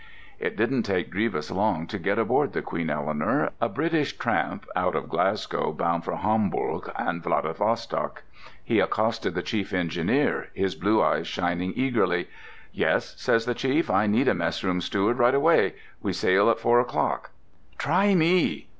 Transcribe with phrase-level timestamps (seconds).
[0.39, 4.95] It didn't take Drevis long to get aboard the Queen Eleanor, a British tramp out
[4.95, 8.23] of Glasgow, bound for Hamburg and Vladivostok.
[8.63, 12.27] He accosted the chief engineer, his blue eyes shining eagerly.
[12.73, 16.79] "Yes," says the chief, "I need a mess room steward right away—we sail at four
[16.79, 17.29] o'clock."
[17.77, 18.69] "Try me!"